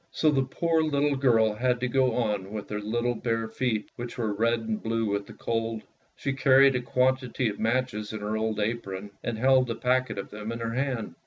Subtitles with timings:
[0.09, 4.17] So the poor little girl had to go on with her little bare feet, which
[4.17, 5.83] were red and blue with the cold.
[6.15, 10.31] She carried a quantity of matches in her old apron, and held a packet of
[10.31, 11.13] them in her hand.